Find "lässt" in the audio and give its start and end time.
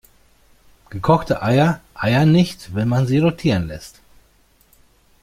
3.67-4.01